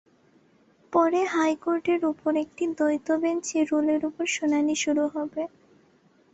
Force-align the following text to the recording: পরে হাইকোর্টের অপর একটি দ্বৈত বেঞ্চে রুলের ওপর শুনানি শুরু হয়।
পরে 0.93 1.21
হাইকোর্টের 1.33 2.01
অপর 2.05 2.33
একটি 2.43 2.63
দ্বৈত 2.77 3.07
বেঞ্চে 3.21 3.59
রুলের 3.63 4.01
ওপর 4.05 4.25
শুনানি 4.35 4.75
শুরু 4.83 5.03
হয়। 5.07 5.45